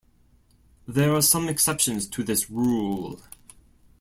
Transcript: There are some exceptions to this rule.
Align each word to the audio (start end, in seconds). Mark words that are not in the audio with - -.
There 0.87 1.13
are 1.13 1.21
some 1.21 1.47
exceptions 1.47 2.07
to 2.07 2.23
this 2.23 2.49
rule. 2.49 3.21